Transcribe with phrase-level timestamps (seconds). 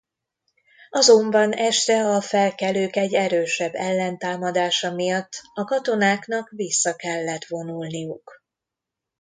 [0.89, 8.43] Azonban este a felkelők egy erősebb ellentámadása miatt a katonáknak vissza kellett vonulniuk.